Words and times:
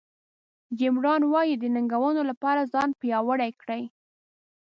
جیم 0.77 0.95
ران 1.03 1.21
وایي 1.31 1.55
د 1.59 1.63
ننګونو 1.75 2.21
لپاره 2.29 2.69
ځان 2.73 2.89
پیاوړی 2.99 3.51
کړئ. 3.61 3.83